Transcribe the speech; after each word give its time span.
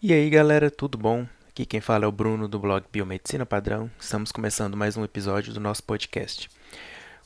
E 0.00 0.12
aí 0.12 0.30
galera, 0.30 0.70
tudo 0.70 0.96
bom? 0.96 1.26
Aqui 1.48 1.66
quem 1.66 1.80
fala 1.80 2.04
é 2.04 2.06
o 2.06 2.12
Bruno 2.12 2.46
do 2.46 2.56
blog 2.56 2.84
Biomedicina 2.92 3.44
Padrão. 3.44 3.90
Estamos 3.98 4.30
começando 4.30 4.76
mais 4.76 4.96
um 4.96 5.02
episódio 5.02 5.52
do 5.52 5.58
nosso 5.58 5.82
podcast. 5.82 6.48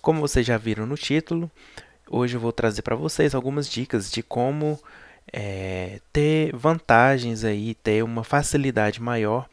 Como 0.00 0.22
vocês 0.22 0.46
já 0.46 0.56
viram 0.56 0.86
no 0.86 0.96
título, 0.96 1.50
hoje 2.08 2.38
eu 2.38 2.40
vou 2.40 2.50
trazer 2.50 2.80
para 2.80 2.96
vocês 2.96 3.34
algumas 3.34 3.68
dicas 3.68 4.10
de 4.10 4.22
como 4.22 4.80
é, 5.30 6.00
ter 6.14 6.56
vantagens 6.56 7.44
aí, 7.44 7.74
ter 7.74 8.02
uma 8.02 8.24
facilidade 8.24 9.02
maior 9.02 9.46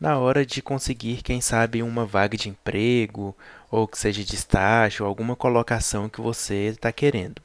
na 0.00 0.18
hora 0.18 0.44
de 0.44 0.60
conseguir, 0.60 1.22
quem 1.22 1.40
sabe, 1.40 1.80
uma 1.80 2.04
vaga 2.04 2.36
de 2.36 2.48
emprego 2.48 3.36
ou 3.70 3.86
que 3.86 3.96
seja 3.96 4.24
de 4.24 4.34
estágio, 4.34 5.06
alguma 5.06 5.36
colocação 5.36 6.08
que 6.08 6.20
você 6.20 6.70
está 6.70 6.90
querendo. 6.90 7.40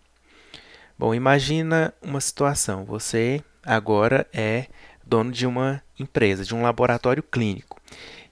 Bom, 0.98 1.14
imagina 1.14 1.94
uma 2.02 2.20
situação. 2.20 2.84
Você 2.84 3.44
agora 3.64 4.26
é 4.34 4.66
dono 5.10 5.32
de 5.32 5.48
uma 5.48 5.82
empresa, 6.00 6.46
de 6.46 6.54
um 6.54 6.62
laboratório 6.62 7.24
clínico. 7.24 7.82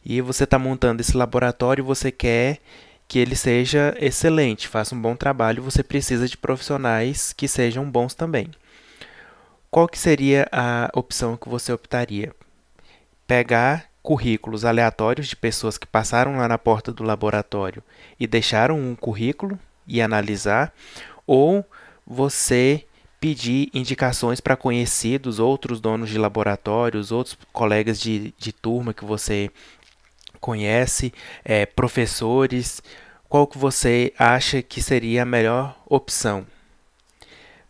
E 0.06 0.22
você 0.22 0.44
está 0.44 0.58
montando 0.60 1.02
esse 1.02 1.18
laboratório 1.18 1.82
e 1.82 1.86
você 1.86 2.12
quer 2.12 2.60
que 3.08 3.20
ele 3.20 3.36
seja 3.36 3.96
excelente, 4.00 4.68
faça 4.68 4.94
um 4.94 5.02
bom 5.02 5.16
trabalho, 5.16 5.64
você 5.64 5.82
precisa 5.82 6.28
de 6.28 6.38
profissionais 6.38 7.34
que 7.34 7.48
sejam 7.48 7.90
bons 7.90 8.14
também. 8.14 8.52
Qual 9.72 9.88
que 9.88 9.98
seria 9.98 10.48
a 10.52 10.90
opção 10.94 11.36
que 11.36 11.50
você 11.50 11.72
optaria? 11.72 12.34
Pegar 13.26 13.86
currículos 14.02 14.64
aleatórios 14.64 15.28
de 15.28 15.36
pessoas 15.36 15.78
que 15.78 15.86
passaram 15.86 16.38
lá 16.38 16.48
na 16.48 16.58
porta 16.58 16.94
do 16.94 17.04
laboratório 17.04 17.84
e 18.20 18.26
deixaram 18.26 18.80
um 18.80 18.96
currículo 18.96 19.60
e 19.86 20.02
analisar, 20.02 20.74
ou 21.26 21.66
você 22.06 22.87
pedir 23.20 23.70
indicações 23.74 24.40
para 24.40 24.56
conhecidos, 24.56 25.40
outros 25.40 25.80
donos 25.80 26.10
de 26.10 26.18
laboratórios, 26.18 27.12
outros 27.12 27.38
colegas 27.52 28.00
de, 28.00 28.34
de 28.38 28.52
turma 28.52 28.94
que 28.94 29.06
você 29.06 29.50
conhece, 30.40 31.14
é, 31.44 31.66
professores, 31.66 32.82
qual 33.28 33.48
que 33.48 33.58
você 33.58 34.14
acha 34.18 34.62
que 34.62 34.82
seria 34.82 35.24
a 35.24 35.26
melhor 35.26 35.78
opção? 35.86 36.46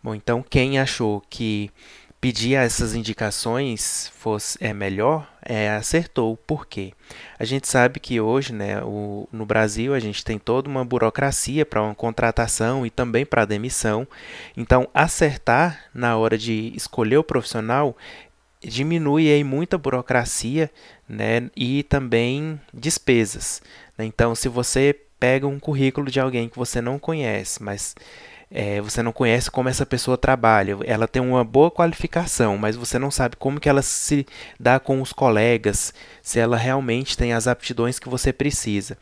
Bom, 0.03 0.13
então 0.13 0.43
quem 0.47 0.79
achou 0.79 1.21
que 1.29 1.71
pedir 2.19 2.55
essas 2.55 2.95
indicações 2.95 4.11
fosse 4.15 4.57
é 4.59 4.73
melhor, 4.73 5.31
é, 5.43 5.69
acertou. 5.69 6.35
Por 6.35 6.65
quê? 6.65 6.93
A 7.37 7.45
gente 7.45 7.67
sabe 7.67 7.99
que 7.99 8.19
hoje, 8.19 8.53
né, 8.53 8.81
o, 8.83 9.27
no 9.31 9.45
Brasil, 9.45 9.93
a 9.93 9.99
gente 9.99 10.23
tem 10.23 10.39
toda 10.39 10.69
uma 10.69 10.83
burocracia 10.83 11.65
para 11.65 11.81
uma 11.81 11.95
contratação 11.95 12.85
e 12.85 12.89
também 12.89 13.25
para 13.25 13.45
demissão. 13.45 14.07
Então, 14.55 14.87
acertar 14.93 15.85
na 15.93 16.17
hora 16.17 16.37
de 16.37 16.73
escolher 16.75 17.17
o 17.17 17.23
profissional 17.23 17.95
diminui 18.59 19.31
aí 19.31 19.43
muita 19.43 19.77
burocracia 19.77 20.71
né, 21.07 21.49
e 21.55 21.83
também 21.83 22.59
despesas. 22.73 23.61
Né? 23.97 24.05
Então, 24.05 24.33
se 24.33 24.49
você 24.49 24.95
pega 25.19 25.47
um 25.47 25.59
currículo 25.59 26.09
de 26.09 26.19
alguém 26.19 26.49
que 26.49 26.57
você 26.57 26.81
não 26.81 26.99
conhece, 26.99 27.61
mas 27.61 27.95
é, 28.49 28.79
você 28.79 29.03
não 29.03 29.11
conhece 29.11 29.51
como 29.51 29.69
essa 29.69 29.85
pessoa 29.85 30.17
trabalha. 30.17 30.77
Ela 30.85 31.07
tem 31.07 31.21
uma 31.21 31.43
boa 31.43 31.69
qualificação, 31.69 32.57
mas 32.57 32.75
você 32.75 32.97
não 32.97 33.11
sabe 33.11 33.35
como 33.35 33.59
que 33.59 33.67
ela 33.67 33.81
se 33.81 34.25
dá 34.59 34.79
com 34.79 35.01
os 35.01 35.11
colegas, 35.11 35.93
se 36.21 36.39
ela 36.39 36.57
realmente 36.57 37.17
tem 37.17 37.33
as 37.33 37.47
aptidões 37.47 37.99
que 37.99 38.09
você 38.09 38.31
precisa. 38.31 38.97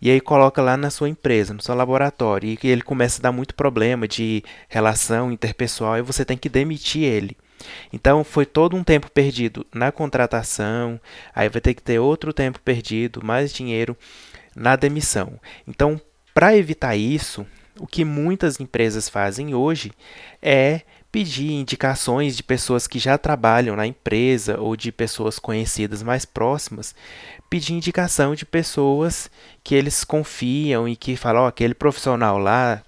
E 0.00 0.10
aí 0.10 0.20
coloca 0.20 0.62
lá 0.62 0.76
na 0.76 0.90
sua 0.90 1.08
empresa, 1.08 1.54
no 1.54 1.62
seu 1.62 1.74
laboratório, 1.74 2.48
e 2.62 2.68
ele 2.68 2.82
começa 2.82 3.20
a 3.20 3.22
dar 3.22 3.32
muito 3.32 3.54
problema 3.54 4.06
de 4.06 4.42
relação 4.68 5.32
interpessoal 5.32 5.98
e 5.98 6.02
você 6.02 6.24
tem 6.24 6.36
que 6.36 6.48
demitir 6.48 7.02
ele. 7.02 7.36
Então 7.92 8.22
foi 8.22 8.46
todo 8.46 8.76
um 8.76 8.84
tempo 8.84 9.10
perdido 9.10 9.66
na 9.74 9.90
contratação, 9.90 11.00
aí 11.34 11.48
vai 11.48 11.60
ter 11.60 11.74
que 11.74 11.82
ter 11.82 11.98
outro 11.98 12.32
tempo 12.32 12.60
perdido, 12.60 13.24
mais 13.24 13.52
dinheiro 13.52 13.96
na 14.54 14.76
demissão. 14.76 15.40
Então, 15.66 16.00
para 16.32 16.56
evitar 16.56 16.94
isso, 16.94 17.44
o 17.80 17.86
que 17.86 18.04
muitas 18.04 18.60
empresas 18.60 19.08
fazem 19.08 19.54
hoje 19.54 19.92
é 20.42 20.82
pedir 21.10 21.52
indicações 21.52 22.36
de 22.36 22.42
pessoas 22.42 22.86
que 22.86 22.98
já 22.98 23.16
trabalham 23.16 23.74
na 23.74 23.86
empresa 23.86 24.60
ou 24.60 24.76
de 24.76 24.92
pessoas 24.92 25.38
conhecidas 25.38 26.02
mais 26.02 26.24
próximas, 26.24 26.94
pedir 27.48 27.72
indicação 27.72 28.34
de 28.34 28.44
pessoas 28.44 29.30
que 29.64 29.74
eles 29.74 30.04
confiam 30.04 30.86
e 30.88 30.94
que 30.94 31.16
falam, 31.16 31.44
oh, 31.44 31.46
aquele 31.46 31.74
profissional 31.74 32.38
lá, 32.38 32.82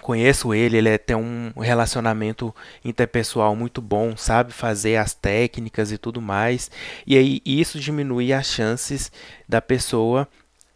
conheço 0.00 0.52
ele, 0.52 0.76
ele 0.76 0.88
é, 0.88 0.98
tem 0.98 1.16
um 1.16 1.52
relacionamento 1.56 2.54
interpessoal 2.84 3.56
muito 3.56 3.80
bom, 3.80 4.16
sabe 4.16 4.52
fazer 4.52 4.96
as 4.96 5.14
técnicas 5.14 5.92
e 5.92 5.98
tudo 5.98 6.20
mais. 6.20 6.70
E 7.06 7.16
aí 7.16 7.40
isso 7.44 7.78
diminui 7.80 8.32
as 8.32 8.46
chances 8.46 9.10
da 9.48 9.62
pessoa 9.62 10.28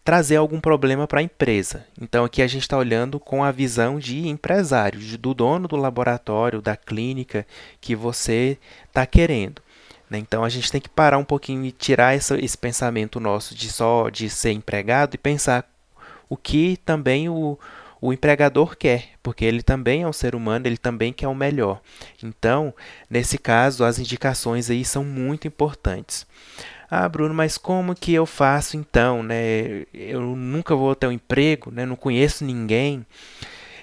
trazer 0.08 0.36
algum 0.36 0.58
problema 0.58 1.06
para 1.06 1.20
a 1.20 1.22
empresa. 1.22 1.84
Então 2.00 2.24
aqui 2.24 2.41
a 2.41 2.46
gente 2.46 2.62
está 2.62 2.78
olhando 2.78 3.20
com 3.20 3.44
a 3.44 3.52
visão 3.52 3.98
de 3.98 4.26
empresário, 4.26 4.98
do 5.19 5.34
dono 5.34 5.69
do 5.69 5.76
laboratório, 5.76 6.62
da 6.62 6.74
clínica 6.74 7.46
que 7.78 7.94
você 7.94 8.56
está 8.86 9.04
querendo. 9.04 9.60
Né? 10.08 10.16
Então 10.16 10.44
a 10.44 10.48
gente 10.48 10.72
tem 10.72 10.80
que 10.80 10.88
parar 10.88 11.19
um 11.19 11.24
pouquinho 11.24 11.62
e 11.62 11.70
tirar 11.70 12.16
esse 12.16 12.56
pensamento 12.56 13.20
nosso 13.20 13.54
de 13.54 13.70
só 13.70 14.08
de 14.08 14.30
ser 14.30 14.52
empregado 14.52 15.14
e 15.14 15.19
pensar 15.19 15.70
o 16.26 16.38
que 16.38 16.78
também 16.86 17.28
o, 17.28 17.58
o 18.00 18.10
empregador 18.10 18.78
quer, 18.78 19.10
porque 19.22 19.44
ele 19.44 19.62
também 19.62 20.04
é 20.04 20.08
um 20.08 20.12
ser 20.14 20.34
humano, 20.34 20.66
ele 20.66 20.78
também 20.78 21.12
quer 21.12 21.28
o 21.28 21.34
melhor. 21.34 21.82
Então, 22.25 22.72
nesse 23.10 23.36
caso, 23.36 23.84
as 23.84 23.98
indicações 23.98 24.70
aí 24.70 24.86
são 24.86 25.04
muito 25.04 25.46
importantes. 25.46 26.26
Ah, 26.91 27.09
Bruno, 27.09 27.34
mas 27.34 27.59
como 27.59 27.94
que 27.94 28.15
eu 28.15 28.25
faço 28.25 28.76
então, 28.76 29.22
né? 29.22 29.84
Eu 29.93 30.22
nunca 30.34 30.75
vou 30.75 30.94
ter 30.94 31.06
um 31.06 31.12
emprego, 31.12 31.71
né? 31.71 31.84
Não 31.84 31.97
conheço 31.97 32.44
ninguém. 32.44 33.04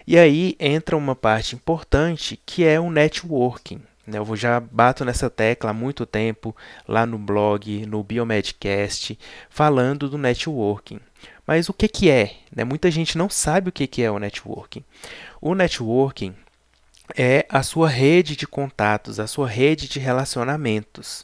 E 0.08 0.18
aí 0.18 0.56
entra 0.60 0.98
uma 0.98 1.16
parte 1.16 1.56
importante 1.56 2.40
que 2.46 2.64
é 2.64 2.80
o 2.80 2.90
networking. 2.90 3.82
Né? 4.06 4.18
Eu 4.20 4.36
já 4.36 4.60
bato 4.60 5.04
nessa 5.04 5.30
tecla 5.30 5.72
há 5.72 5.74
muito 5.74 6.06
tempo 6.06 6.56
lá 6.88 7.06
no 7.06 7.18
blog, 7.18 7.86
no 7.86 8.04
Biomedcast, 8.04 9.18
falando 9.50 10.10
do 10.10 10.18
networking. 10.18 11.00
Mas 11.46 11.70
o 11.70 11.74
que, 11.74 11.88
que 11.88 12.10
é? 12.10 12.36
Né? 12.56 12.64
Muita 12.64 12.90
gente 12.90 13.18
não 13.18 13.30
sabe 13.30 13.70
o 13.70 13.72
que, 13.72 13.88
que 13.88 14.02
é 14.02 14.10
o 14.10 14.20
networking. 14.20 14.84
O 15.40 15.54
networking 15.54 16.36
é 17.16 17.46
a 17.50 17.62
sua 17.62 17.88
rede 17.88 18.36
de 18.36 18.48
contatos, 18.48 19.20
a 19.20 19.28
sua 19.28 19.48
rede 19.48 19.88
de 19.88 20.00
relacionamentos. 20.00 21.24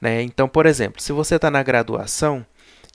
Né? 0.00 0.22
Então, 0.22 0.48
por 0.48 0.66
exemplo, 0.66 1.00
se 1.00 1.12
você 1.12 1.36
está 1.36 1.50
na 1.50 1.62
graduação, 1.62 2.44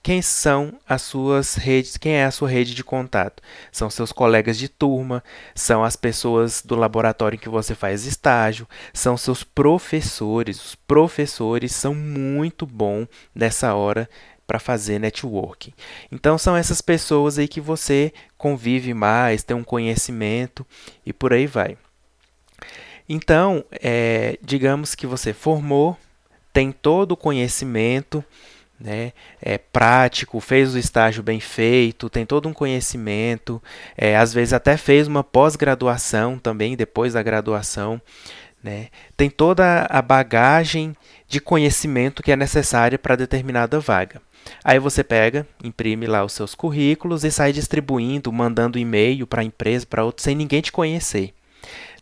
quem 0.02 0.22
são 0.22 0.78
as 0.88 1.02
suas 1.02 1.56
redes, 1.56 1.96
quem 1.96 2.12
é 2.14 2.24
a 2.24 2.30
sua 2.30 2.48
rede 2.48 2.74
de 2.74 2.84
contato? 2.84 3.42
São 3.72 3.90
seus 3.90 4.12
colegas 4.12 4.56
de 4.56 4.68
turma, 4.68 5.22
são 5.52 5.82
as 5.82 5.96
pessoas 5.96 6.62
do 6.64 6.76
laboratório 6.76 7.34
em 7.34 7.40
que 7.40 7.48
você 7.48 7.74
faz 7.74 8.06
estágio, 8.06 8.68
são 8.92 9.16
seus 9.16 9.42
professores. 9.42 10.64
Os 10.64 10.74
professores 10.74 11.74
são 11.74 11.92
muito 11.92 12.64
bons 12.64 13.08
nessa 13.34 13.74
hora 13.74 14.08
para 14.46 14.60
fazer 14.60 15.00
networking. 15.00 15.72
Então 16.12 16.38
são 16.38 16.56
essas 16.56 16.80
pessoas 16.80 17.36
aí 17.36 17.48
que 17.48 17.60
você 17.60 18.12
convive 18.38 18.94
mais, 18.94 19.42
tem 19.42 19.56
um 19.56 19.64
conhecimento 19.64 20.64
e 21.04 21.12
por 21.12 21.32
aí 21.32 21.48
vai. 21.48 21.76
Então, 23.08 23.64
é, 23.72 24.38
digamos 24.42 24.94
que 24.94 25.06
você 25.06 25.32
formou, 25.32 25.96
tem 26.52 26.72
todo 26.72 27.12
o 27.12 27.16
conhecimento 27.16 28.24
né, 28.78 29.12
é 29.40 29.58
prático, 29.58 30.38
fez 30.40 30.74
o 30.74 30.78
estágio 30.78 31.22
bem 31.22 31.40
feito, 31.40 32.10
tem 32.10 32.26
todo 32.26 32.48
um 32.48 32.52
conhecimento, 32.52 33.62
é, 33.96 34.16
às 34.16 34.32
vezes 34.32 34.52
até 34.52 34.76
fez 34.76 35.08
uma 35.08 35.24
pós-graduação 35.24 36.38
também, 36.38 36.76
depois 36.76 37.14
da 37.14 37.22
graduação, 37.22 38.00
né, 38.62 38.88
tem 39.16 39.30
toda 39.30 39.86
a 39.88 40.02
bagagem 40.02 40.94
de 41.28 41.40
conhecimento 41.40 42.22
que 42.22 42.32
é 42.32 42.36
necessária 42.36 42.98
para 42.98 43.16
determinada 43.16 43.80
vaga. 43.80 44.20
Aí 44.62 44.78
você 44.78 45.02
pega, 45.02 45.46
imprime 45.62 46.06
lá 46.06 46.24
os 46.24 46.32
seus 46.32 46.54
currículos 46.54 47.24
e 47.24 47.32
sai 47.32 47.52
distribuindo, 47.52 48.32
mandando 48.32 48.78
e-mail 48.78 49.26
para 49.26 49.42
a 49.42 49.44
empresa, 49.44 49.86
para 49.86 50.04
outros, 50.04 50.22
sem 50.22 50.36
ninguém 50.36 50.60
te 50.60 50.70
conhecer. 50.70 51.34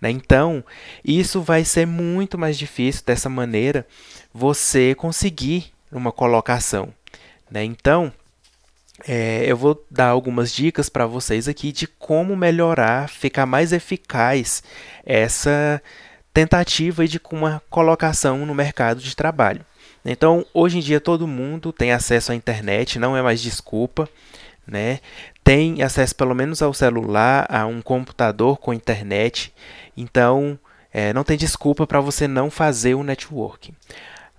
Né? 0.05 0.11
Então, 0.11 0.63
isso 1.03 1.41
vai 1.41 1.65
ser 1.65 1.87
muito 1.87 2.37
mais 2.37 2.59
difícil 2.59 3.03
dessa 3.07 3.31
maneira 3.31 3.87
você 4.35 4.95
conseguir 4.95 5.73
uma 5.91 6.13
colocação. 6.13 6.93
Né? 7.51 7.65
Então, 7.65 8.13
é, 9.09 9.47
eu 9.47 9.57
vou 9.57 9.83
dar 9.91 10.09
algumas 10.09 10.53
dicas 10.53 10.91
para 10.91 11.07
vocês 11.07 11.49
aqui 11.49 11.73
de 11.73 11.87
como 11.87 12.37
melhorar, 12.37 13.09
ficar 13.09 13.47
mais 13.47 13.73
eficaz 13.73 14.63
essa 15.07 15.83
tentativa 16.35 17.09
de 17.09 17.19
uma 17.31 17.63
colocação 17.71 18.45
no 18.45 18.55
mercado 18.55 19.01
de 19.01 19.17
trabalho. 19.17 19.65
Então, 20.05 20.45
hoje 20.53 20.77
em 20.77 20.81
dia 20.83 21.01
todo 21.01 21.27
mundo 21.27 21.73
tem 21.73 21.93
acesso 21.93 22.31
à 22.31 22.35
internet, 22.35 22.99
não 22.99 23.17
é 23.17 23.23
mais 23.23 23.41
desculpa, 23.41 24.07
né? 24.67 25.01
Tem 25.45 25.83
acesso 25.83 26.17
pelo 26.17 26.35
menos 26.35 26.63
ao 26.63 26.73
celular, 26.73 27.47
a 27.51 27.67
um 27.67 27.83
computador 27.83 28.57
com 28.59 28.73
internet. 28.73 29.53
Então, 29.95 30.59
é, 30.91 31.13
não 31.13 31.23
tem 31.23 31.37
desculpa 31.37 31.87
para 31.87 32.01
você 32.01 32.27
não 32.27 32.51
fazer 32.51 32.95
o 32.95 33.03
networking. 33.05 33.75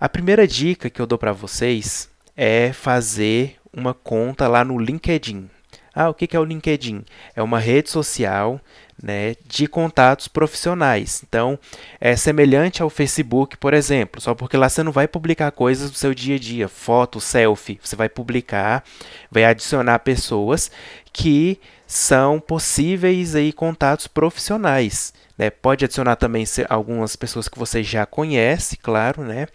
A 0.02 0.10
primeira 0.10 0.48
dica 0.48 0.90
que 0.90 1.00
eu 1.00 1.06
dou 1.06 1.19
para 1.19 1.31
vocês 1.31 2.10
é 2.36 2.74
fazer 2.74 3.57
uma 3.72 3.94
conta 3.94 4.48
lá 4.48 4.66
no 4.66 4.80
LinkedIn. 4.80 5.48
Ah, 5.94 6.10
o 6.10 6.13
que 6.13 6.36
é 6.36 6.40
o 6.40 6.44
LinkedIn? 6.44 7.06
É 7.36 7.44
uma 7.44 7.60
rede 7.60 7.90
social 7.90 8.60
né, 9.01 9.36
de 9.45 9.68
contatos 9.68 10.27
profissionais. 10.27 11.24
Então, 11.27 11.59
é 12.00 12.15
semelhante 12.15 12.81
ao 12.81 12.89
Facebook, 12.89 13.57
por 13.57 13.74
exemplo, 13.74 14.21
só 14.21 14.33
porque 14.33 14.57
lá 14.57 14.69
você 14.69 14.83
não 14.83 14.92
vai 14.92 15.07
publicar 15.07 15.51
coisas 15.51 15.92
do 15.92 15.97
seu 15.97 16.13
dia 16.13 16.36
a 16.36 16.39
dia, 16.39 16.68
foto, 16.68 17.19
selfie. 17.19 17.80
Você 17.83 17.95
vai 17.95 18.09
publicar, 18.09 18.83
vai 19.30 19.44
adicionar 19.44 20.00
pessoas 20.00 20.71
que 21.12 21.59
são 21.86 22.39
possíveis 22.39 23.36
aí 23.36 23.51
contatos 23.51 24.07
profissionais. 24.07 25.13
Né? 25.38 25.50
Pode 25.50 25.86
adicionar 25.86 26.15
também 26.15 26.45
algumas 26.69 27.15
pessoas 27.15 27.47
que 27.47 27.59
você 27.59 27.83
já 27.83 28.06
conhece, 28.06 28.77
claro, 28.77 29.21
né? 29.24 29.47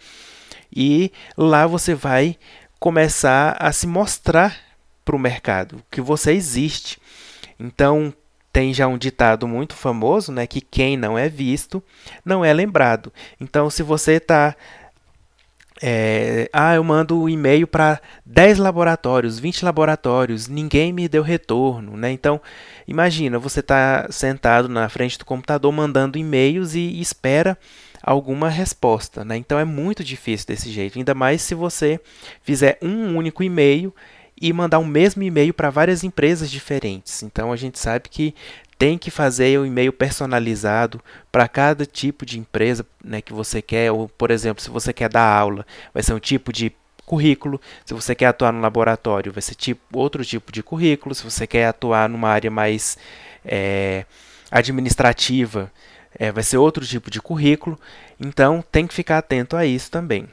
E 0.73 1.11
lá 1.35 1.67
você 1.67 1.93
vai 1.93 2.37
começar 2.79 3.57
a 3.59 3.71
se 3.73 3.85
mostrar 3.85 4.57
para 5.03 5.15
o 5.15 5.19
mercado, 5.19 5.83
que 5.91 5.99
você 5.99 6.31
existe. 6.31 6.97
Então, 7.59 8.13
tem 8.51 8.73
já 8.73 8.87
um 8.87 8.97
ditado 8.97 9.47
muito 9.47 9.75
famoso, 9.75 10.31
né, 10.31 10.45
que 10.45 10.61
quem 10.61 10.97
não 10.97 11.17
é 11.17 11.29
visto 11.29 11.83
não 12.25 12.43
é 12.43 12.53
lembrado. 12.53 13.11
Então, 13.39 13.69
se 13.69 13.83
você 13.83 14.13
está 14.13 14.55
é, 15.83 16.47
ah, 16.53 16.75
eu 16.75 16.83
mando 16.83 17.19
um 17.19 17.27
e-mail 17.27 17.65
para 17.65 17.99
10 18.23 18.59
laboratórios, 18.59 19.39
20 19.39 19.65
laboratórios, 19.65 20.47
ninguém 20.47 20.93
me 20.93 21.07
deu 21.07 21.23
retorno, 21.23 21.97
né? 21.97 22.11
Então, 22.11 22.39
imagina, 22.87 23.39
você 23.39 23.61
está 23.61 24.07
sentado 24.11 24.69
na 24.69 24.87
frente 24.89 25.17
do 25.17 25.25
computador 25.25 25.71
mandando 25.71 26.19
e-mails 26.19 26.75
e, 26.75 27.01
espera 27.01 27.57
alguma 28.03 28.47
resposta, 28.47 29.25
né? 29.25 29.37
Então 29.37 29.59
é 29.59 29.65
muito 29.65 30.03
difícil 30.03 30.47
desse 30.47 30.71
jeito, 30.71 30.97
ainda 30.97 31.13
mais 31.13 31.41
se 31.41 31.55
você 31.55 31.99
fizer 32.41 32.77
um 32.81 33.15
único 33.15 33.43
e-mail 33.43 33.93
e 34.41 34.51
mandar 34.51 34.79
o 34.79 34.85
mesmo 34.85 35.21
e-mail 35.21 35.53
para 35.53 35.69
várias 35.69 36.03
empresas 36.03 36.49
diferentes. 36.49 37.21
Então 37.21 37.53
a 37.53 37.55
gente 37.55 37.77
sabe 37.77 38.09
que 38.09 38.33
tem 38.81 38.97
que 38.97 39.11
fazer 39.11 39.59
um 39.59 39.65
e-mail 39.65 39.93
personalizado 39.93 40.99
para 41.31 41.47
cada 41.47 41.85
tipo 41.85 42.25
de 42.25 42.39
empresa 42.39 42.83
né, 43.03 43.21
que 43.21 43.31
você 43.31 43.61
quer. 43.61 43.91
Ou, 43.91 44.09
por 44.09 44.31
exemplo, 44.31 44.63
se 44.63 44.71
você 44.71 44.91
quer 44.91 45.07
dar 45.07 45.23
aula, 45.23 45.63
vai 45.93 46.01
ser 46.01 46.15
um 46.15 46.19
tipo 46.19 46.51
de 46.51 46.73
currículo. 47.05 47.61
Se 47.85 47.93
você 47.93 48.15
quer 48.15 48.25
atuar 48.25 48.51
no 48.51 48.59
laboratório, 48.59 49.31
vai 49.31 49.43
ser 49.43 49.53
tipo, 49.53 49.81
outro 49.93 50.25
tipo 50.25 50.51
de 50.51 50.63
currículo. 50.63 51.13
Se 51.13 51.23
você 51.23 51.45
quer 51.45 51.67
atuar 51.67 52.09
numa 52.09 52.29
área 52.29 52.49
mais 52.49 52.97
é, 53.45 54.03
administrativa, 54.49 55.71
é, 56.17 56.31
vai 56.31 56.41
ser 56.41 56.57
outro 56.57 56.83
tipo 56.83 57.11
de 57.11 57.21
currículo. 57.21 57.79
Então 58.19 58.63
tem 58.71 58.87
que 58.87 58.95
ficar 58.95 59.19
atento 59.19 59.55
a 59.55 59.63
isso 59.63 59.91
também. 59.91 60.27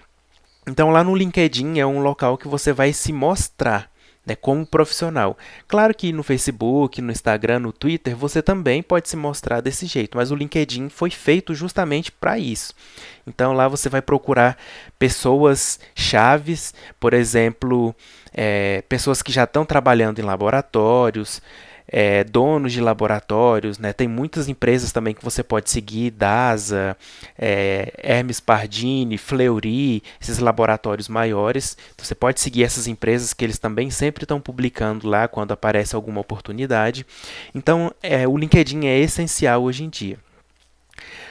Então 0.67 0.89
lá 0.91 1.05
no 1.05 1.15
LinkedIn 1.15 1.79
é 1.79 1.85
um 1.85 2.01
local 2.01 2.39
que 2.39 2.49
você 2.49 2.73
vai 2.73 2.95
se 2.95 3.13
mostrar 3.13 3.91
né, 4.29 4.37
como 4.37 4.67
profissional. 4.67 5.39
Claro 5.67 5.95
que 5.95 6.13
no 6.13 6.23
Facebook, 6.23 7.01
no 7.01 7.11
Instagram, 7.11 7.61
no 7.61 7.73
Twitter, 7.73 8.15
você 8.15 8.43
também 8.43 8.83
pode 8.83 9.09
se 9.09 9.17
mostrar 9.17 9.63
desse 9.63 9.87
jeito, 9.87 10.19
mas 10.19 10.31
o 10.31 10.37
LinkedIn 10.37 10.91
foi 10.91 11.09
feito 11.09 11.55
justamente 11.55 12.13
para 12.13 12.39
isso. 12.39 12.75
Então 13.27 13.55
lá 13.55 13.67
você 13.67 13.89
vai 13.89 14.03
procurar 14.03 14.59
pessoas 14.99 15.81
chaves, 15.95 16.75
por 17.01 17.15
exemplo, 17.15 17.95
é, 18.35 18.83
pessoas 18.87 19.23
que 19.23 19.33
já 19.33 19.45
estão 19.45 19.65
trabalhando 19.65 20.19
em 20.19 20.23
laboratórios, 20.23 21.41
é, 21.89 22.23
donos 22.23 22.73
de 22.73 22.81
laboratórios, 22.81 23.79
né? 23.79 23.93
Tem 23.93 24.07
muitas 24.07 24.49
empresas 24.49 24.93
também 24.93 25.15
que 25.15 25.25
você 25.25 25.43
pode 25.43 25.71
seguir, 25.71 26.11
DASA, 26.11 26.97
é, 27.39 27.93
Hermes 28.03 28.41
Pardini, 28.41 29.17
Fleury, 29.17 30.03
esses 30.21 30.39
laboratórios 30.39 31.09
maiores. 31.09 31.77
Então, 31.95 32.05
você 32.05 32.15
pode 32.15 32.41
seguir 32.41 32.65
essas 32.65 32.87
empresas 32.87 33.33
que 33.33 33.45
eles 33.45 33.59
também 33.59 33.91
sempre 33.91 34.25
estão 34.25 34.41
publicando 34.41 35.09
lá 35.09 35.27
quando 35.27 35.53
aparece 35.53 35.97
alguma 35.97 36.21
oportunidade. 36.21 37.07
Então, 37.55 37.93
é, 38.03 38.29
o 38.29 38.37
LinkedIn 38.37 38.87
é 38.87 38.99
essencial 38.99 39.63
hoje 39.63 39.85
em 39.85 39.89
dia. 39.89 40.19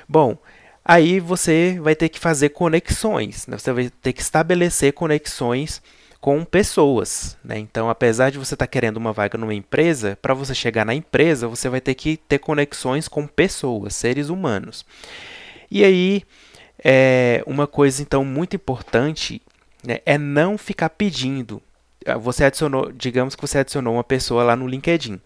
Bom, 0.09 0.37
aí 0.83 1.19
você 1.19 1.77
vai 1.81 1.95
ter 1.95 2.09
que 2.09 2.19
fazer 2.19 2.49
conexões, 2.49 3.45
né? 3.45 3.57
você 3.57 3.71
vai 3.71 3.89
ter 3.89 4.13
que 4.13 4.21
estabelecer 4.21 4.93
conexões 4.93 5.81
com 6.19 6.43
pessoas. 6.43 7.37
Né? 7.43 7.59
Então, 7.59 7.89
apesar 7.89 8.31
de 8.31 8.37
você 8.37 8.53
estar 8.53 8.65
tá 8.65 8.71
querendo 8.71 8.97
uma 8.97 9.13
vaga 9.13 9.37
numa 9.37 9.53
empresa, 9.53 10.17
para 10.21 10.33
você 10.33 10.53
chegar 10.53 10.85
na 10.85 10.93
empresa, 10.93 11.47
você 11.47 11.69
vai 11.69 11.81
ter 11.81 11.95
que 11.95 12.17
ter 12.17 12.39
conexões 12.39 13.07
com 13.07 13.27
pessoas, 13.27 13.95
seres 13.95 14.29
humanos. 14.29 14.85
E 15.69 15.83
aí, 15.83 16.23
é, 16.83 17.43
uma 17.45 17.67
coisa 17.67 18.01
então 18.01 18.23
muito 18.23 18.55
importante 18.55 19.41
né, 19.83 19.99
é 20.05 20.17
não 20.17 20.57
ficar 20.57 20.89
pedindo. 20.89 21.61
Ah, 22.05 22.17
você 22.17 22.45
adicionou, 22.45 22.91
digamos 22.91 23.35
que 23.35 23.41
você 23.41 23.59
adicionou 23.59 23.95
uma 23.95 24.03
pessoa 24.03 24.43
lá 24.43 24.55
no 24.55 24.67
LinkedIn. 24.67 25.19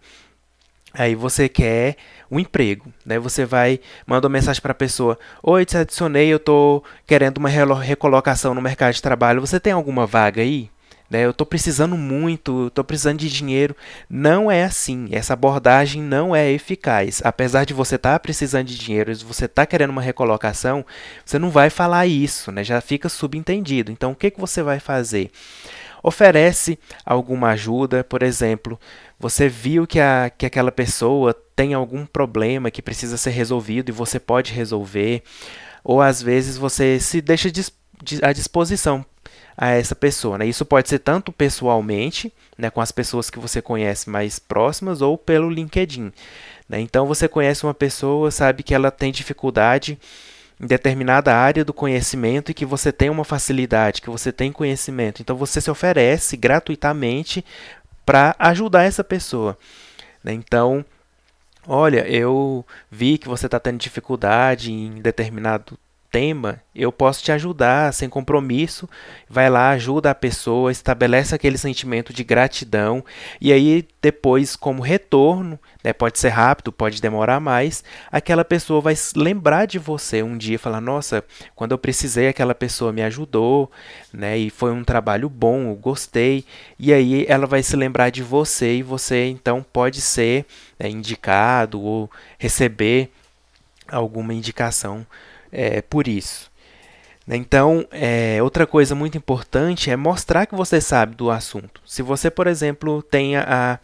Aí 0.94 1.14
você 1.14 1.48
quer 1.48 1.96
um 2.30 2.38
emprego, 2.38 2.92
né? 3.04 3.18
Você 3.18 3.46
vai 3.46 3.80
manda 4.06 4.26
uma 4.26 4.32
mensagem 4.32 4.60
para 4.60 4.72
a 4.72 4.74
pessoa: 4.74 5.18
"Oi, 5.42 5.64
te 5.64 5.76
adicionei, 5.76 6.30
eu 6.30 6.36
estou 6.36 6.84
querendo 7.06 7.38
uma 7.38 7.48
recolocação 7.48 8.54
no 8.54 8.60
mercado 8.60 8.92
de 8.92 9.00
trabalho. 9.00 9.40
Você 9.40 9.58
tem 9.58 9.72
alguma 9.72 10.06
vaga 10.06 10.42
aí?" 10.42 10.70
Né? 11.12 11.26
Eu 11.26 11.30
estou 11.30 11.46
precisando 11.46 11.94
muito, 11.94 12.68
estou 12.68 12.82
precisando 12.82 13.18
de 13.18 13.28
dinheiro. 13.28 13.76
Não 14.08 14.50
é 14.50 14.64
assim. 14.64 15.08
Essa 15.12 15.34
abordagem 15.34 16.00
não 16.00 16.34
é 16.34 16.50
eficaz. 16.50 17.20
Apesar 17.22 17.64
de 17.64 17.74
você 17.74 17.96
estar 17.96 18.14
tá 18.14 18.18
precisando 18.18 18.66
de 18.66 18.78
dinheiro, 18.78 19.14
se 19.14 19.22
você 19.22 19.44
está 19.44 19.66
querendo 19.66 19.90
uma 19.90 20.00
recolocação, 20.00 20.84
você 21.22 21.38
não 21.38 21.50
vai 21.50 21.68
falar 21.68 22.06
isso, 22.06 22.50
né? 22.50 22.64
Já 22.64 22.80
fica 22.80 23.10
subentendido. 23.10 23.92
Então, 23.92 24.12
o 24.12 24.16
que, 24.16 24.30
que 24.30 24.40
você 24.40 24.62
vai 24.62 24.80
fazer? 24.80 25.30
Oferece 26.02 26.78
alguma 27.04 27.50
ajuda, 27.50 28.02
por 28.02 28.22
exemplo, 28.22 28.80
você 29.20 29.48
viu 29.48 29.86
que, 29.86 30.00
a, 30.00 30.32
que 30.36 30.46
aquela 30.46 30.72
pessoa 30.72 31.34
tem 31.54 31.74
algum 31.74 32.06
problema 32.06 32.70
que 32.70 32.80
precisa 32.80 33.18
ser 33.18 33.30
resolvido 33.30 33.90
e 33.90 33.92
você 33.92 34.18
pode 34.18 34.52
resolver, 34.52 35.22
ou 35.84 36.00
às 36.00 36.22
vezes 36.22 36.56
você 36.56 36.98
se 36.98 37.20
deixa 37.20 37.48
à 38.22 38.32
disposição 38.32 39.04
a 39.62 39.68
essa 39.68 39.94
pessoa. 39.94 40.38
Né? 40.38 40.46
Isso 40.46 40.64
pode 40.64 40.88
ser 40.88 40.98
tanto 40.98 41.30
pessoalmente, 41.30 42.32
né, 42.58 42.68
com 42.68 42.80
as 42.80 42.90
pessoas 42.90 43.30
que 43.30 43.38
você 43.38 43.62
conhece 43.62 44.10
mais 44.10 44.40
próximas, 44.40 45.00
ou 45.00 45.16
pelo 45.16 45.48
LinkedIn. 45.48 46.12
Né? 46.68 46.80
Então 46.80 47.06
você 47.06 47.28
conhece 47.28 47.62
uma 47.62 47.72
pessoa, 47.72 48.32
sabe 48.32 48.64
que 48.64 48.74
ela 48.74 48.90
tem 48.90 49.12
dificuldade 49.12 49.96
em 50.60 50.66
determinada 50.66 51.36
área 51.36 51.64
do 51.64 51.72
conhecimento 51.72 52.50
e 52.50 52.54
que 52.54 52.66
você 52.66 52.90
tem 52.90 53.08
uma 53.08 53.24
facilidade, 53.24 54.02
que 54.02 54.10
você 54.10 54.32
tem 54.32 54.50
conhecimento. 54.50 55.22
Então 55.22 55.36
você 55.36 55.60
se 55.60 55.70
oferece 55.70 56.36
gratuitamente 56.36 57.44
para 58.04 58.34
ajudar 58.40 58.82
essa 58.82 59.04
pessoa. 59.04 59.56
Né? 60.24 60.32
Então, 60.32 60.84
olha, 61.68 62.04
eu 62.08 62.66
vi 62.90 63.16
que 63.16 63.28
você 63.28 63.46
está 63.46 63.60
tendo 63.60 63.78
dificuldade 63.78 64.72
em 64.72 65.00
determinado 65.00 65.78
tema, 66.12 66.60
eu 66.74 66.92
posso 66.92 67.24
te 67.24 67.32
ajudar 67.32 67.92
sem 67.94 68.06
compromisso. 68.06 68.86
Vai 69.28 69.48
lá, 69.48 69.70
ajuda 69.70 70.10
a 70.10 70.14
pessoa, 70.14 70.70
estabelece 70.70 71.34
aquele 71.34 71.56
sentimento 71.56 72.12
de 72.12 72.22
gratidão 72.22 73.02
e 73.40 73.50
aí 73.50 73.88
depois, 74.02 74.54
como 74.54 74.82
retorno, 74.82 75.58
né, 75.82 75.92
pode 75.92 76.18
ser 76.18 76.28
rápido, 76.28 76.70
pode 76.70 77.00
demorar 77.00 77.40
mais, 77.40 77.82
aquela 78.10 78.44
pessoa 78.44 78.80
vai 78.80 78.94
lembrar 79.16 79.64
de 79.66 79.78
você 79.78 80.22
um 80.22 80.36
dia, 80.36 80.58
falar: 80.58 80.82
Nossa, 80.82 81.24
quando 81.56 81.72
eu 81.72 81.78
precisei, 81.78 82.28
aquela 82.28 82.54
pessoa 82.54 82.92
me 82.92 83.02
ajudou, 83.02 83.70
né, 84.12 84.36
e 84.36 84.50
foi 84.50 84.70
um 84.70 84.84
trabalho 84.84 85.30
bom, 85.30 85.70
eu 85.70 85.76
gostei. 85.76 86.44
E 86.78 86.92
aí 86.92 87.24
ela 87.26 87.46
vai 87.46 87.62
se 87.62 87.74
lembrar 87.74 88.10
de 88.10 88.22
você 88.22 88.76
e 88.76 88.82
você 88.82 89.26
então 89.26 89.64
pode 89.72 90.02
ser 90.02 90.44
né, 90.78 90.90
indicado 90.90 91.80
ou 91.80 92.10
receber 92.38 93.10
alguma 93.88 94.34
indicação 94.34 95.06
é, 95.52 95.82
por 95.82 96.08
isso. 96.08 96.50
Né? 97.26 97.36
Então, 97.36 97.86
é, 97.92 98.42
outra 98.42 98.66
coisa 98.66 98.94
muito 98.94 99.16
importante 99.16 99.90
é 99.90 99.96
mostrar 99.96 100.46
que 100.46 100.54
você 100.54 100.80
sabe 100.80 101.14
do 101.14 101.30
assunto. 101.30 101.80
Se 101.86 102.02
você, 102.02 102.30
por 102.30 102.46
exemplo, 102.46 103.02
tem 103.02 103.36
a 103.36 103.78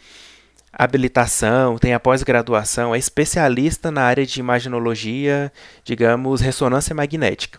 habilitação, 0.73 1.79
tem 1.79 1.95
a 1.95 2.01
pós-graduação, 2.01 2.95
é 2.95 2.99
especialista 2.99 3.91
na 3.91 4.03
área 4.03 4.25
de 4.25 4.41
imaginologia, 4.41 5.53
digamos, 5.85 6.41
ressonância 6.41 6.95
magnética. 6.95 7.59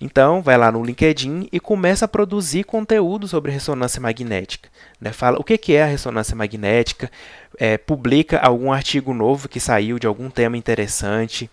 Então, 0.00 0.42
vai 0.42 0.58
lá 0.58 0.72
no 0.72 0.82
LinkedIn 0.82 1.48
e 1.52 1.60
começa 1.60 2.06
a 2.06 2.08
produzir 2.08 2.64
conteúdo 2.64 3.28
sobre 3.28 3.52
ressonância 3.52 4.00
magnética. 4.00 4.68
Né? 5.00 5.12
Fala 5.12 5.38
o 5.38 5.44
que 5.44 5.74
é 5.74 5.84
a 5.84 5.86
ressonância 5.86 6.34
magnética, 6.34 7.08
é, 7.56 7.78
publica 7.78 8.38
algum 8.40 8.72
artigo 8.72 9.14
novo 9.14 9.48
que 9.48 9.60
saiu 9.60 10.00
de 10.00 10.06
algum 10.08 10.28
tema 10.28 10.56
interessante, 10.56 11.48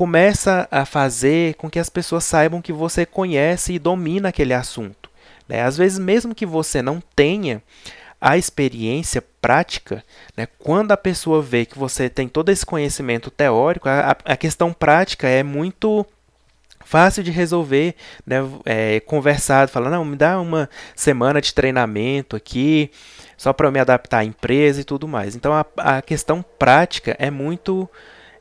começa 0.00 0.66
a 0.70 0.86
fazer 0.86 1.56
com 1.56 1.68
que 1.68 1.78
as 1.78 1.90
pessoas 1.90 2.24
saibam 2.24 2.62
que 2.62 2.72
você 2.72 3.04
conhece 3.04 3.74
e 3.74 3.78
domina 3.78 4.30
aquele 4.30 4.54
assunto. 4.54 5.10
Né? 5.46 5.62
Às 5.62 5.76
vezes, 5.76 5.98
mesmo 5.98 6.34
que 6.34 6.46
você 6.46 6.80
não 6.80 7.02
tenha 7.14 7.62
a 8.18 8.38
experiência 8.38 9.22
prática, 9.42 10.02
né? 10.34 10.48
quando 10.58 10.92
a 10.92 10.96
pessoa 10.96 11.42
vê 11.42 11.66
que 11.66 11.78
você 11.78 12.08
tem 12.08 12.28
todo 12.28 12.48
esse 12.48 12.64
conhecimento 12.64 13.30
teórico, 13.30 13.90
a, 13.90 14.16
a 14.24 14.38
questão 14.38 14.72
prática 14.72 15.28
é 15.28 15.42
muito 15.42 16.06
fácil 16.82 17.22
de 17.22 17.30
resolver, 17.30 17.94
né? 18.26 18.36
É, 18.64 19.00
conversado, 19.00 19.70
falando, 19.70 19.92
não, 19.92 20.04
me 20.06 20.16
dá 20.16 20.40
uma 20.40 20.70
semana 20.96 21.42
de 21.42 21.52
treinamento 21.52 22.36
aqui, 22.36 22.90
só 23.36 23.52
para 23.52 23.68
eu 23.68 23.72
me 23.72 23.78
adaptar 23.78 24.20
à 24.20 24.24
empresa 24.24 24.80
e 24.80 24.84
tudo 24.84 25.06
mais. 25.06 25.36
Então 25.36 25.52
a, 25.52 25.66
a 25.76 26.00
questão 26.00 26.42
prática 26.58 27.14
é 27.18 27.30
muito 27.30 27.86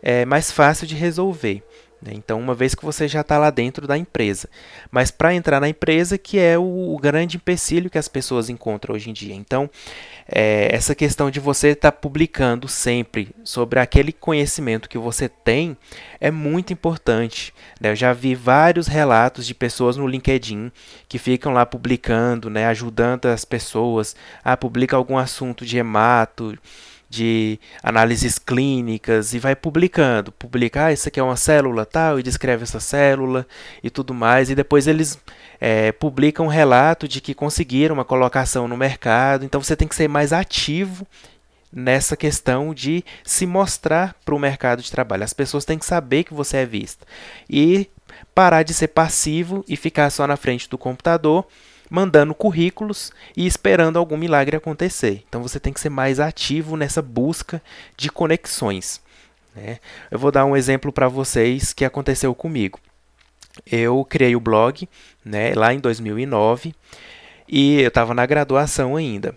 é, 0.01 0.25
mais 0.25 0.51
fácil 0.51 0.87
de 0.87 0.95
resolver. 0.95 1.63
Né? 2.01 2.13
Então, 2.15 2.39
uma 2.39 2.55
vez 2.55 2.73
que 2.73 2.85
você 2.85 3.07
já 3.07 3.21
está 3.21 3.37
lá 3.37 3.49
dentro 3.49 3.85
da 3.85 3.97
empresa. 3.97 4.49
Mas 4.89 5.11
para 5.11 5.33
entrar 5.33 5.59
na 5.59 5.67
empresa, 5.67 6.17
que 6.17 6.39
é 6.39 6.57
o, 6.57 6.93
o, 6.93 6.97
grande 6.97 7.37
empecilho 7.37 7.89
que 7.89 7.97
as 7.97 8.07
pessoas 8.07 8.49
encontram 8.49 8.95
hoje 8.95 9.09
em 9.09 9.13
dia. 9.13 9.35
Então, 9.35 9.69
é, 10.27 10.69
essa 10.73 10.95
questão 10.95 11.29
de 11.29 11.39
você 11.39 11.69
estar 11.69 11.91
tá 11.91 11.97
publicando 11.97 12.67
sempre 12.67 13.35
sobre 13.43 13.79
aquele 13.79 14.13
conhecimento 14.13 14.89
que 14.89 14.97
você 14.97 15.27
tem 15.27 15.75
é 16.21 16.31
muito 16.31 16.71
importante. 16.71 17.53
Né? 17.79 17.91
Eu 17.91 17.95
já 17.95 18.13
vi 18.13 18.33
vários 18.33 18.87
relatos 18.87 19.45
de 19.45 19.53
pessoas 19.53 19.97
no 19.97 20.07
LinkedIn 20.07 20.71
que 21.07 21.17
ficam 21.17 21.51
lá 21.51 21.65
publicando, 21.65 22.49
né, 22.49 22.65
ajudando 22.67 23.25
as 23.25 23.43
pessoas 23.43 24.15
a 24.43 24.55
publicar 24.55 24.97
algum 24.97 25.17
assunto 25.17 25.65
de 25.65 25.77
hemato 25.77 26.57
de 27.09 27.59
análises 27.81 28.37
clínicas 28.37 29.33
e 29.33 29.39
vai 29.39 29.55
publicando. 29.55 30.31
Publicar, 30.31 30.87
ah, 30.87 30.93
isso 30.93 31.07
aqui 31.07 31.19
é 31.19 31.23
uma 31.23 31.35
célula 31.35 31.85
tal, 31.85 32.19
e 32.19 32.23
descreve 32.23 32.63
essa 32.63 32.79
célula 32.79 33.47
e 33.83 33.89
tudo 33.89 34.13
mais. 34.13 34.49
E 34.49 34.55
depois 34.55 34.85
eles 34.87 35.17
é, 35.59 35.91
publicam 35.91 36.45
um 36.45 36.49
relato 36.49 37.07
de 37.07 37.19
que 37.19 37.33
conseguiram 37.33 37.95
uma 37.95 38.05
colocação 38.05 38.67
no 38.67 38.77
mercado. 38.77 39.43
Então 39.43 39.61
você 39.61 39.75
tem 39.75 39.87
que 39.87 39.95
ser 39.95 40.07
mais 40.07 40.31
ativo 40.31 41.07
nessa 41.71 42.15
questão 42.15 42.73
de 42.73 43.03
se 43.23 43.45
mostrar 43.45 44.15
para 44.23 44.35
o 44.35 44.39
mercado 44.39 44.81
de 44.81 44.91
trabalho. 44.91 45.23
As 45.23 45.33
pessoas 45.33 45.65
têm 45.65 45.77
que 45.77 45.85
saber 45.85 46.23
que 46.23 46.33
você 46.33 46.57
é 46.57 46.65
visto. 46.65 47.05
E 47.49 47.89
parar 48.35 48.63
de 48.63 48.73
ser 48.73 48.89
passivo 48.89 49.63
e 49.67 49.75
ficar 49.75 50.09
só 50.09 50.27
na 50.27 50.37
frente 50.37 50.69
do 50.69 50.77
computador 50.77 51.45
mandando 51.89 52.35
currículos 52.35 53.11
e 53.35 53.47
esperando 53.47 53.97
algum 53.97 54.17
milagre 54.17 54.55
acontecer. 54.55 55.23
Então 55.27 55.41
você 55.41 55.59
tem 55.59 55.73
que 55.73 55.79
ser 55.79 55.89
mais 55.89 56.19
ativo 56.19 56.77
nessa 56.77 57.01
busca 57.01 57.61
de 57.97 58.09
conexões. 58.09 59.01
Né? 59.55 59.79
Eu 60.11 60.19
vou 60.19 60.31
dar 60.31 60.45
um 60.45 60.55
exemplo 60.55 60.91
para 60.91 61.07
vocês 61.07 61.73
que 61.73 61.83
aconteceu 61.83 62.33
comigo. 62.35 62.79
Eu 63.65 64.05
criei 64.05 64.35
o 64.35 64.39
blog 64.39 64.87
né, 65.25 65.53
lá 65.55 65.73
em 65.73 65.79
2009 65.79 66.73
e 67.47 67.81
eu 67.81 67.87
estava 67.87 68.13
na 68.13 68.25
graduação 68.25 68.95
ainda. 68.95 69.35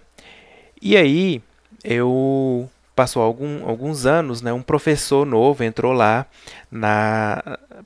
E 0.81 0.97
aí 0.97 1.43
eu 1.83 2.71
passou 2.95 3.23
algum, 3.23 3.67
alguns 3.67 4.07
anos, 4.07 4.43
né, 4.43 4.53
um 4.53 4.63
professor 4.63 5.25
novo 5.25 5.65
entrou 5.65 5.93
lá 5.93 6.27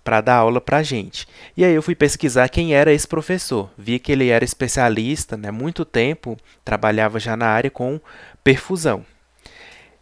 para 0.04 0.20
dar 0.20 0.36
aula 0.36 0.60
para 0.60 0.82
gente. 0.82 1.26
E 1.56 1.64
aí 1.64 1.72
eu 1.72 1.82
fui 1.82 1.94
pesquisar 1.94 2.48
quem 2.48 2.74
era 2.74 2.92
esse 2.92 3.06
professor. 3.06 3.70
Vi 3.78 3.98
que 3.98 4.12
ele 4.12 4.28
era 4.28 4.44
especialista, 4.44 5.36
né, 5.36 5.50
muito 5.50 5.84
tempo, 5.84 6.36
trabalhava 6.64 7.18
já 7.20 7.36
na 7.36 7.46
área 7.46 7.70
com 7.70 8.00
perfusão. 8.42 9.04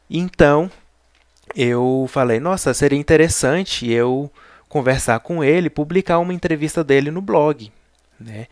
Então 0.09 0.71
eu 1.55 2.07
falei, 2.09 2.41
nossa, 2.41 2.73
seria 2.75 2.99
interessante 2.99 3.91
eu 3.91 4.31
conversar 4.69 5.21
com 5.21 5.45
ele, 5.45 5.71
publicar 5.71 6.19
uma 6.19 6.35
entrevista 6.35 6.83
dele 6.83 7.11
no 7.11 7.21
blog. 7.21 7.71
Né? 8.19 8.47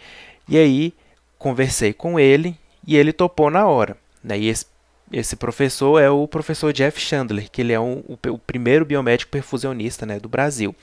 E 0.49 0.57
aí 0.59 0.95
conversei 1.39 1.93
com 1.93 2.21
ele 2.21 2.57
e 2.87 2.97
ele 2.97 3.13
topou 3.13 3.51
na 3.51 3.67
hora. 3.67 3.97
Né? 4.23 4.39
E 4.39 4.49
esse 4.49 4.67
esse 5.13 5.37
professor 5.37 6.01
é 6.01 6.09
o 6.09 6.27
professor 6.27 6.73
Jeff 6.73 6.99
Chandler, 7.01 7.51
que 7.51 7.61
ele 7.61 7.73
é 7.73 7.79
um, 7.79 8.03
o, 8.09 8.19
o, 8.31 8.39
primeiro 8.39 8.85
biomédico 8.85 9.31
perfusionista 9.31 10.07
né, 10.07 10.19
do 10.19 10.29
Brasil. 10.29 10.75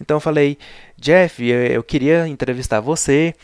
Então 0.00 0.16
eu 0.16 0.20
falei, 0.20 0.56
Jeff, 0.96 1.44
eu, 1.44 1.66
eu 1.66 1.82
queria 1.82 2.26
entrevistar 2.26 2.80
você 2.80 3.34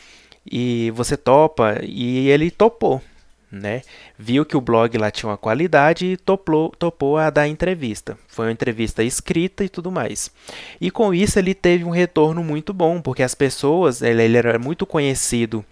e 0.51 0.91
você 0.95 1.17
topa, 1.17 1.79
e 1.83 2.29
ele 2.29 2.51
topou. 2.51 3.03
Né? 3.53 3.83
Viu 4.17 4.47
que 4.47 4.57
o 4.57 4.61
blog 4.61 4.97
lá 4.97 5.11
tinha 5.11 5.29
uma 5.29 5.37
qualidade 5.37 6.07
e 6.07 6.17
topou, 6.17 6.71
topou 6.71 7.19
a 7.19 7.31
dar 7.31 7.49
entrevista. 7.49 8.17
Foi 8.29 8.47
uma 8.47 8.53
entrevista 8.53 9.03
escrita 9.03 9.65
e 9.65 9.69
tudo 9.69 9.91
mais. 9.91 10.31
E 10.81 10.89
com 10.89 11.13
isso 11.13 11.37
ele 11.37 11.53
teve 11.53 11.83
um 11.83 11.91
retorno 11.91 12.45
muito 12.45 12.73
bom, 12.73 13.03
porque 13.03 13.25
as 13.25 13.35
pessoas, 13.35 14.03
ele, 14.03 14.23
ele 14.23 14.37
era 14.37 14.57
muito 14.57 14.87
conhecido 14.87 15.65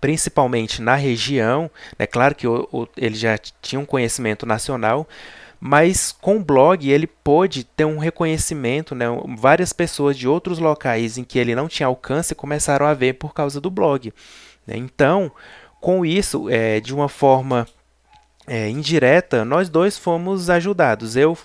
principalmente 0.00 0.82
na 0.82 0.94
região. 0.94 1.70
É 1.98 2.06
claro 2.06 2.34
que 2.34 2.46
o, 2.46 2.68
o, 2.72 2.86
ele 2.96 3.14
já 3.14 3.38
tinha 3.60 3.80
um 3.80 3.86
conhecimento 3.86 4.46
nacional, 4.46 5.08
mas 5.60 6.12
com 6.12 6.36
o 6.36 6.44
blog 6.44 6.90
ele 6.90 7.06
pôde 7.06 7.64
ter 7.64 7.84
um 7.84 7.98
reconhecimento, 7.98 8.94
né? 8.94 9.06
várias 9.36 9.72
pessoas 9.72 10.16
de 10.16 10.26
outros 10.26 10.58
locais 10.58 11.16
em 11.16 11.24
que 11.24 11.38
ele 11.38 11.54
não 11.54 11.68
tinha 11.68 11.86
alcance 11.86 12.34
começaram 12.34 12.86
a 12.86 12.94
ver 12.94 13.14
por 13.14 13.32
causa 13.32 13.60
do 13.60 13.70
blog. 13.70 14.12
Né? 14.66 14.76
Então, 14.76 15.30
com 15.80 16.04
isso, 16.04 16.48
é, 16.48 16.80
de 16.80 16.94
uma 16.94 17.08
forma 17.08 17.66
é, 18.46 18.68
indireta, 18.68 19.44
nós 19.44 19.68
dois 19.68 19.96
fomos 19.96 20.50
ajudados. 20.50 21.16
Eu 21.16 21.38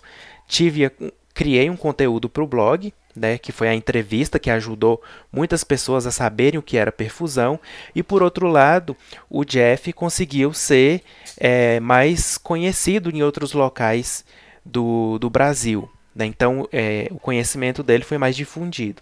tive 0.47 0.91
criei 1.37 1.69
um 1.69 1.77
conteúdo 1.77 2.27
para 2.27 2.41
o 2.41 2.47
blog, 2.47 2.91
né, 3.17 3.37
que 3.37 3.51
foi 3.51 3.67
a 3.67 3.73
entrevista 3.73 4.39
que 4.39 4.49
ajudou 4.49 5.01
muitas 5.31 5.63
pessoas 5.63 6.05
a 6.05 6.11
saberem 6.11 6.59
o 6.59 6.63
que 6.63 6.77
era 6.77 6.91
perfusão, 6.91 7.59
e 7.95 8.03
por 8.03 8.21
outro 8.21 8.47
lado, 8.47 8.95
o 9.29 9.43
Jeff 9.43 9.91
conseguiu 9.91 10.53
ser 10.53 11.01
é, 11.37 11.79
mais 11.79 12.37
conhecido 12.37 13.09
em 13.09 13.23
outros 13.23 13.53
locais 13.53 14.23
do, 14.63 15.17
do 15.19 15.29
Brasil. 15.29 15.89
Né, 16.15 16.25
então, 16.25 16.67
é, 16.71 17.07
o 17.11 17.19
conhecimento 17.19 17.83
dele 17.83 18.03
foi 18.03 18.17
mais 18.17 18.35
difundido. 18.35 19.01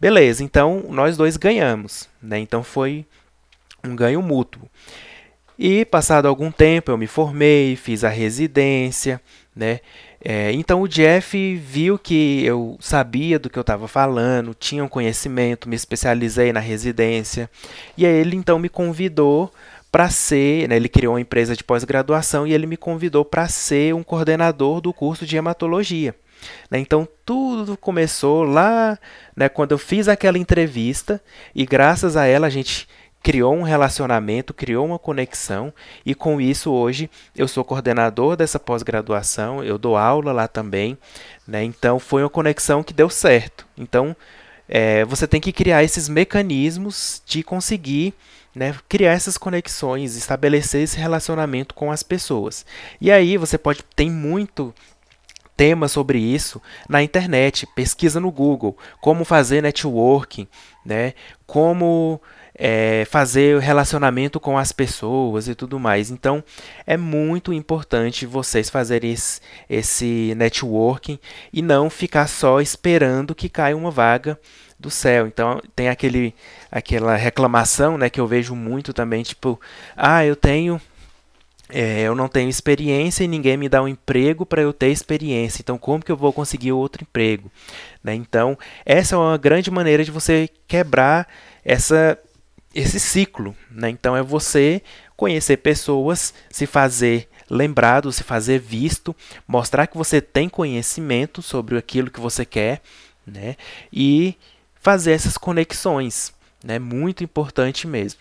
Beleza, 0.00 0.42
então 0.42 0.86
nós 0.88 1.16
dois 1.16 1.36
ganhamos. 1.36 2.08
Né, 2.20 2.38
então, 2.38 2.64
foi 2.64 3.06
um 3.84 3.94
ganho 3.94 4.22
mútuo. 4.22 4.68
E 5.58 5.84
passado 5.84 6.26
algum 6.26 6.50
tempo 6.50 6.90
eu 6.90 6.98
me 6.98 7.06
formei, 7.06 7.76
fiz 7.76 8.02
a 8.02 8.08
residência, 8.08 9.20
né? 9.54 9.80
É, 10.24 10.52
então 10.52 10.80
o 10.80 10.88
Jeff 10.88 11.56
viu 11.56 11.98
que 11.98 12.44
eu 12.44 12.76
sabia 12.80 13.38
do 13.38 13.50
que 13.50 13.58
eu 13.58 13.62
estava 13.62 13.88
falando, 13.88 14.54
tinha 14.54 14.84
um 14.84 14.88
conhecimento, 14.88 15.68
me 15.68 15.74
especializei 15.74 16.52
na 16.52 16.60
residência, 16.60 17.50
e 17.96 18.06
aí 18.06 18.12
ele 18.12 18.36
então 18.36 18.58
me 18.58 18.68
convidou 18.68 19.52
para 19.90 20.08
ser, 20.08 20.68
né, 20.68 20.76
ele 20.76 20.88
criou 20.88 21.14
uma 21.14 21.20
empresa 21.20 21.56
de 21.56 21.64
pós-graduação 21.64 22.46
e 22.46 22.52
ele 22.54 22.66
me 22.66 22.76
convidou 22.76 23.24
para 23.24 23.48
ser 23.48 23.94
um 23.94 24.02
coordenador 24.02 24.80
do 24.80 24.92
curso 24.92 25.26
de 25.26 25.36
hematologia. 25.36 26.14
Né? 26.70 26.78
Então 26.78 27.06
tudo 27.26 27.76
começou 27.76 28.42
lá 28.44 28.98
né, 29.36 29.48
quando 29.48 29.72
eu 29.72 29.78
fiz 29.78 30.08
aquela 30.08 30.38
entrevista 30.38 31.20
e 31.54 31.66
graças 31.66 32.16
a 32.16 32.26
ela 32.26 32.46
a 32.46 32.50
gente 32.50 32.88
criou 33.22 33.54
um 33.54 33.62
relacionamento, 33.62 34.52
criou 34.52 34.84
uma 34.84 34.98
conexão 34.98 35.72
e 36.04 36.14
com 36.14 36.40
isso 36.40 36.72
hoje 36.72 37.08
eu 37.36 37.46
sou 37.46 37.64
coordenador 37.64 38.36
dessa 38.36 38.58
pós-graduação, 38.58 39.62
eu 39.62 39.78
dou 39.78 39.96
aula 39.96 40.32
lá 40.32 40.48
também, 40.48 40.98
né? 41.46 41.62
Então 41.62 41.98
foi 41.98 42.22
uma 42.22 42.30
conexão 42.30 42.82
que 42.82 42.92
deu 42.92 43.08
certo. 43.08 43.66
Então 43.78 44.16
é, 44.68 45.04
você 45.04 45.26
tem 45.26 45.40
que 45.40 45.52
criar 45.52 45.84
esses 45.84 46.08
mecanismos 46.08 47.22
de 47.24 47.42
conseguir 47.42 48.14
né, 48.54 48.74
criar 48.88 49.12
essas 49.12 49.38
conexões, 49.38 50.14
estabelecer 50.14 50.82
esse 50.82 50.98
relacionamento 50.98 51.74
com 51.74 51.90
as 51.90 52.02
pessoas. 52.02 52.66
E 53.00 53.10
aí 53.10 53.36
você 53.36 53.56
pode 53.56 53.82
tem 53.96 54.10
muito 54.10 54.74
tema 55.56 55.88
sobre 55.88 56.18
isso 56.18 56.60
na 56.88 57.02
internet, 57.02 57.66
pesquisa 57.74 58.18
no 58.18 58.30
Google, 58.30 58.76
como 59.00 59.24
fazer 59.24 59.62
networking, 59.62 60.48
né? 60.84 61.14
Como 61.46 62.20
é, 62.54 63.04
fazer 63.10 63.56
o 63.56 63.60
relacionamento 63.60 64.38
com 64.38 64.58
as 64.58 64.72
pessoas 64.72 65.48
e 65.48 65.54
tudo 65.54 65.78
mais. 65.78 66.10
Então, 66.10 66.42
é 66.86 66.96
muito 66.96 67.52
importante 67.52 68.26
vocês 68.26 68.68
fazerem 68.68 69.12
esse, 69.12 69.40
esse 69.68 70.34
networking 70.36 71.18
e 71.52 71.62
não 71.62 71.88
ficar 71.88 72.26
só 72.26 72.60
esperando 72.60 73.34
que 73.34 73.48
caia 73.48 73.76
uma 73.76 73.90
vaga 73.90 74.38
do 74.78 74.90
céu. 74.90 75.26
Então, 75.26 75.60
tem 75.74 75.88
aquele, 75.88 76.34
aquela 76.70 77.16
reclamação 77.16 77.96
né, 77.96 78.10
que 78.10 78.20
eu 78.20 78.26
vejo 78.26 78.54
muito 78.54 78.92
também, 78.92 79.22
tipo, 79.22 79.60
ah, 79.96 80.24
eu 80.24 80.36
tenho 80.36 80.80
é, 81.74 82.02
eu 82.02 82.14
não 82.14 82.28
tenho 82.28 82.50
experiência 82.50 83.24
e 83.24 83.28
ninguém 83.28 83.56
me 83.56 83.66
dá 83.66 83.82
um 83.82 83.88
emprego 83.88 84.44
para 84.44 84.60
eu 84.60 84.74
ter 84.74 84.88
experiência. 84.88 85.62
Então, 85.62 85.78
como 85.78 86.04
que 86.04 86.12
eu 86.12 86.16
vou 86.16 86.30
conseguir 86.30 86.72
outro 86.72 87.02
emprego? 87.02 87.50
Né? 88.04 88.14
Então, 88.14 88.58
essa 88.84 89.14
é 89.14 89.18
uma 89.18 89.38
grande 89.38 89.70
maneira 89.70 90.04
de 90.04 90.10
você 90.10 90.50
quebrar 90.68 91.26
essa 91.64 92.18
esse 92.74 92.98
ciclo. 92.98 93.56
Né? 93.70 93.90
Então 93.90 94.16
é 94.16 94.22
você 94.22 94.82
conhecer 95.16 95.58
pessoas, 95.58 96.34
se 96.50 96.66
fazer 96.66 97.28
lembrado, 97.48 98.10
se 98.10 98.22
fazer 98.22 98.58
visto, 98.58 99.14
mostrar 99.46 99.86
que 99.86 99.96
você 99.96 100.20
tem 100.20 100.48
conhecimento 100.48 101.42
sobre 101.42 101.76
aquilo 101.76 102.10
que 102.10 102.20
você 102.20 102.44
quer, 102.44 102.80
né? 103.26 103.56
E 103.92 104.34
fazer 104.80 105.12
essas 105.12 105.36
conexões, 105.36 106.32
né? 106.64 106.78
Muito 106.78 107.22
importante 107.22 107.86
mesmo. 107.86 108.20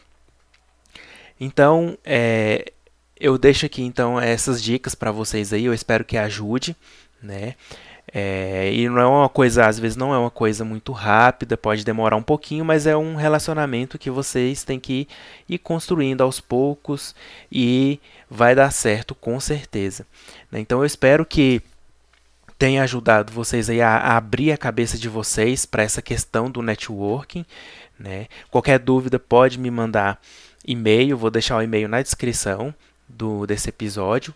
Então, 1.40 1.98
é, 2.04 2.74
eu 3.20 3.38
deixo 3.38 3.66
aqui 3.66 3.82
então 3.82 4.20
essas 4.20 4.62
dicas 4.62 4.94
para 4.94 5.12
vocês 5.12 5.54
aí. 5.54 5.66
Eu 5.66 5.74
espero 5.74 6.04
que 6.04 6.18
ajude, 6.18 6.76
né? 7.22 7.56
É, 8.14 8.74
e 8.74 8.90
não 8.90 9.00
é 9.00 9.08
uma 9.08 9.30
coisa, 9.30 9.66
às 9.66 9.80
vezes 9.80 9.96
não 9.96 10.14
é 10.14 10.18
uma 10.18 10.30
coisa 10.30 10.66
muito 10.66 10.92
rápida, 10.92 11.56
pode 11.56 11.86
demorar 11.86 12.18
um 12.18 12.24
pouquinho, 12.24 12.66
mas 12.66 12.86
é 12.86 12.96
um 12.96 13.16
relacionamento 13.16 13.98
que 13.98 14.10
vocês 14.10 14.64
têm 14.64 14.80
que 14.80 15.08
ir 15.48 15.58
construindo 15.58 16.22
aos 16.22 16.42
poucos 16.42 17.16
e 17.50 18.00
vai 18.30 18.54
dar 18.54 18.70
certo 18.72 19.16
com 19.16 19.40
certeza. 19.40 20.06
Né? 20.52 20.60
Então 20.60 20.80
eu 20.80 20.86
espero 20.86 21.26
que 21.26 21.62
tenha 22.60 22.84
ajudado 22.84 23.32
vocês 23.32 23.70
aí 23.70 23.82
a, 23.82 24.16
abrir 24.18 24.52
a 24.52 24.58
cabeça 24.58 24.98
de 24.98 25.08
vocês 25.08 25.66
para 25.66 25.84
essa 25.84 26.02
questão 26.02 26.52
do 26.52 26.62
networking. 26.62 27.46
Né? 27.98 28.28
Qualquer 28.50 28.78
dúvida 28.78 29.18
pode 29.18 29.58
me 29.58 29.72
mandar 29.72 30.20
e-mail, 30.66 31.18
vou 31.18 31.32
deixar 31.32 31.58
o 31.58 31.62
e-mail 31.62 31.88
na 31.88 32.02
descrição 32.02 32.74
do, 33.08 33.48
desse 33.48 33.70
episódio. 33.70 34.36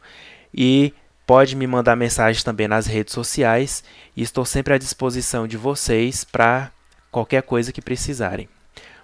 E 0.53 0.93
pode 1.25 1.55
me 1.55 1.65
mandar 1.65 1.95
mensagem 1.95 2.43
também 2.43 2.67
nas 2.67 2.85
redes 2.85 3.13
sociais. 3.13 3.83
E 4.15 4.21
estou 4.21 4.45
sempre 4.45 4.73
à 4.73 4.77
disposição 4.77 5.47
de 5.47 5.57
vocês 5.57 6.23
para 6.23 6.71
qualquer 7.11 7.43
coisa 7.43 7.71
que 7.71 7.81
precisarem. 7.81 8.49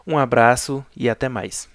Um 0.06 0.18
abraço 0.18 0.86
e 0.96 1.10
até 1.10 1.30
mais. 1.30 1.71